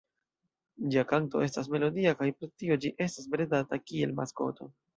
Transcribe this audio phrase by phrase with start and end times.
[0.95, 4.73] Ĝia kanto estas melodia kaj pro tio ĝi estas bredata kiel maskoto.